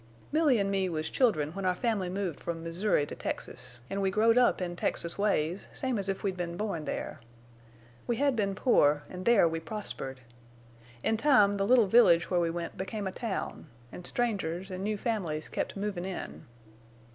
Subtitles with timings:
[0.31, 4.09] "Milly an' me was children when our family moved from Missouri to Texas, an' we
[4.09, 7.19] growed up in Texas ways same as if we'd been born there.
[8.07, 10.21] We had been poor, an' there we prospered.
[11.03, 14.97] In time the little village where we went became a town, an' strangers an' new
[14.97, 16.45] families kept movin' in.